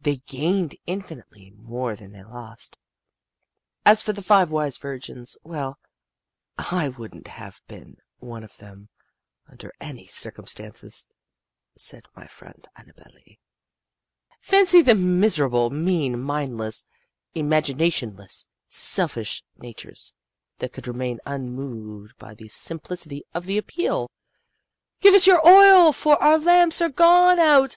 They 0.00 0.16
gained 0.26 0.74
infinitely 0.88 1.50
more 1.50 1.94
than 1.94 2.10
they 2.10 2.24
lost. 2.24 2.80
As 3.86 4.02
for 4.02 4.12
the 4.12 4.22
five 4.22 4.50
Wise 4.50 4.76
Virgins 4.76 5.38
well, 5.44 5.78
I 6.58 6.88
wouldn't 6.88 7.28
have 7.28 7.62
been 7.68 7.98
one 8.18 8.42
of 8.42 8.56
them 8.56 8.88
under 9.46 9.72
any 9.80 10.04
circumstances," 10.04 11.06
said 11.78 12.06
my 12.16 12.26
friend 12.26 12.66
Annabel 12.74 13.06
Lee. 13.14 13.38
"Fancy 14.40 14.82
the 14.82 14.96
miserable, 14.96 15.70
mean, 15.70 16.20
mindless, 16.20 16.84
imaginationless, 17.36 18.46
selfish 18.68 19.44
natures 19.58 20.12
that 20.58 20.72
could 20.72 20.88
remain 20.88 21.20
unmoved 21.24 22.18
by 22.18 22.34
the 22.34 22.48
simplicity 22.48 23.22
of 23.32 23.46
the 23.46 23.58
appeal, 23.58 24.10
'Give 25.00 25.14
us 25.14 25.22
of 25.22 25.26
your 25.28 25.48
oil, 25.48 25.92
for 25.92 26.20
our 26.20 26.36
lamps 26.36 26.80
are 26.80 26.88
gone 26.88 27.38
out. 27.38 27.76